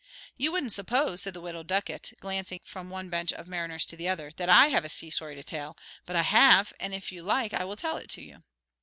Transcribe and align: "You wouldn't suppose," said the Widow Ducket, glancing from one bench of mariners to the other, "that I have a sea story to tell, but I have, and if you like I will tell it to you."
"You 0.35 0.51
wouldn't 0.51 0.73
suppose," 0.73 1.21
said 1.21 1.35
the 1.35 1.41
Widow 1.41 1.61
Ducket, 1.61 2.13
glancing 2.19 2.61
from 2.63 2.89
one 2.89 3.11
bench 3.11 3.31
of 3.31 3.47
mariners 3.47 3.85
to 3.85 3.95
the 3.95 4.07
other, 4.09 4.31
"that 4.37 4.49
I 4.49 4.69
have 4.69 4.83
a 4.83 4.89
sea 4.89 5.11
story 5.11 5.35
to 5.35 5.43
tell, 5.43 5.77
but 6.07 6.15
I 6.15 6.23
have, 6.23 6.73
and 6.79 6.91
if 6.95 7.11
you 7.11 7.21
like 7.21 7.53
I 7.53 7.65
will 7.65 7.75
tell 7.75 7.97
it 7.97 8.09
to 8.09 8.21
you." 8.23 8.41